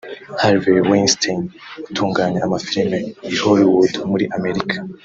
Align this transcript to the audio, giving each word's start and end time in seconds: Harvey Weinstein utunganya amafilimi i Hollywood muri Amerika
Harvey 0.41 0.75
Weinstein 0.89 1.41
utunganya 1.89 2.39
amafilimi 2.47 2.99
i 3.33 3.35
Hollywood 3.43 3.91
muri 4.11 4.25
Amerika 4.37 4.77